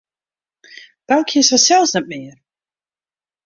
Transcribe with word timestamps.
Boukje 1.07 1.39
is 1.43 1.51
harsels 1.53 1.91
net 1.95 2.07
mear. 2.11 2.37